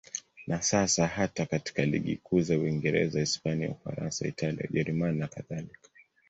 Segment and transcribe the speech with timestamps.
[0.47, 5.89] Na sasa hata katika ligi kuu za Uingereza, Hispania, Ufaransa, Italia, Ujerumani nakadhalika.